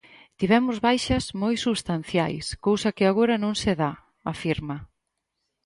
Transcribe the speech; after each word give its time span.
"Tivemos 0.39 0.75
baixas 0.87 1.25
moi 1.41 1.55
substanciais, 1.65 2.45
cousa 2.65 2.95
que 2.97 3.05
agora 3.07 3.35
non 3.43 3.53
se 3.61 3.71
dá", 3.81 3.91
afirma. 4.31 4.77